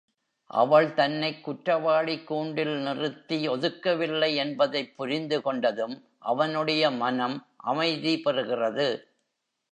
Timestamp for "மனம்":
6.91-7.45